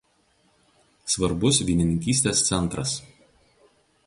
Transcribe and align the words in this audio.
Svarbus 1.15 1.61
vynininkystės 1.69 2.43
centras. 2.49 2.97